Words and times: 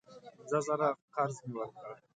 پینځه 0.35 0.59
زره 0.67 0.87
قرض 1.15 1.35
مې 1.47 1.53
ورکړ. 1.57 1.87